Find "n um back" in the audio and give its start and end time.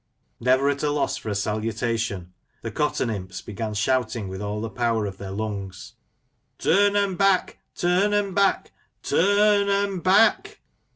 9.61-10.59